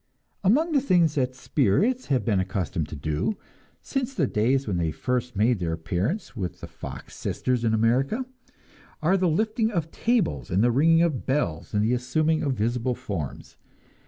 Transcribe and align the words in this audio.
Among 0.43 0.71
the 0.71 0.81
things 0.81 1.13
that 1.13 1.35
"spirits" 1.35 2.07
have 2.07 2.25
been 2.25 2.39
accustomed 2.39 2.89
to 2.89 2.95
do, 2.95 3.37
since 3.83 4.15
the 4.15 4.25
days 4.25 4.65
when 4.65 4.77
they 4.77 4.89
first 4.89 5.35
made 5.35 5.59
their 5.59 5.73
appearance 5.73 6.35
with 6.35 6.59
the 6.59 6.65
Fox 6.65 7.15
sisters 7.15 7.63
in 7.63 7.71
America, 7.71 8.25
are 9.03 9.15
the 9.15 9.29
lifting 9.29 9.69
of 9.69 9.91
tables 9.91 10.49
and 10.49 10.63
the 10.63 10.71
ringing 10.71 11.03
of 11.03 11.27
bells 11.27 11.75
and 11.75 11.83
the 11.85 11.93
assuming 11.93 12.41
of 12.41 12.53
visible 12.53 12.95
forms. 12.95 13.57